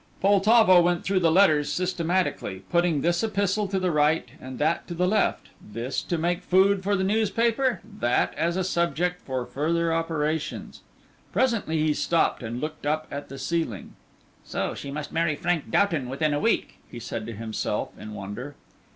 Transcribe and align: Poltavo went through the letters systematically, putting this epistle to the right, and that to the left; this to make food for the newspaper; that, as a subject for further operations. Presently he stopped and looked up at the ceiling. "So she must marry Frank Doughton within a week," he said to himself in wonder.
Poltavo 0.19 0.81
went 0.81 1.03
through 1.03 1.19
the 1.19 1.31
letters 1.31 1.71
systematically, 1.71 2.63
putting 2.71 3.01
this 3.01 3.23
epistle 3.23 3.67
to 3.67 3.77
the 3.77 3.91
right, 3.91 4.29
and 4.41 4.57
that 4.57 4.87
to 4.87 4.95
the 4.95 5.07
left; 5.07 5.49
this 5.61 6.01
to 6.01 6.17
make 6.17 6.41
food 6.41 6.81
for 6.81 6.95
the 6.95 7.03
newspaper; 7.03 7.79
that, 7.99 8.33
as 8.33 8.57
a 8.57 8.63
subject 8.63 9.21
for 9.21 9.45
further 9.45 9.93
operations. 9.93 10.81
Presently 11.31 11.77
he 11.83 11.93
stopped 11.93 12.41
and 12.41 12.59
looked 12.59 12.87
up 12.87 13.05
at 13.11 13.29
the 13.29 13.37
ceiling. 13.37 13.93
"So 14.43 14.73
she 14.73 14.89
must 14.89 15.11
marry 15.11 15.35
Frank 15.35 15.69
Doughton 15.69 16.09
within 16.09 16.33
a 16.33 16.39
week," 16.39 16.79
he 16.89 16.99
said 16.99 17.27
to 17.27 17.33
himself 17.33 17.89
in 17.99 18.15
wonder. 18.15 18.55